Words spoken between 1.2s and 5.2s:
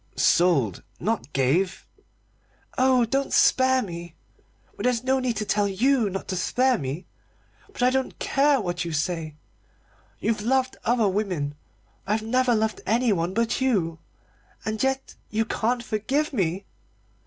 gave" "Oh, don't spare me! But there's no